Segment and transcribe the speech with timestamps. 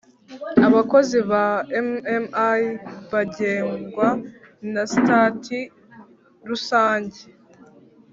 [0.67, 1.45] abakozi ba
[1.85, 2.17] mmi
[3.11, 4.07] bagengwa
[4.73, 5.59] na sitati
[6.47, 7.21] rusange